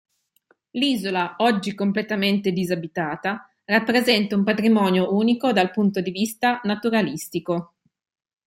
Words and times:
L'isola, 0.71 1.35
oggi 1.37 1.75
completamente 1.75 2.49
disabitata, 2.51 3.47
rappresenta 3.65 4.35
un 4.35 4.43
patrimonio 4.43 5.13
unico 5.15 5.51
dal 5.53 5.69
punto 5.69 6.01
di 6.01 6.09
vista 6.09 6.59
naturalistico. 6.63 7.73